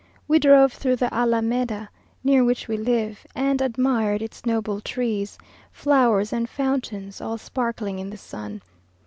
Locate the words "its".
4.23-4.47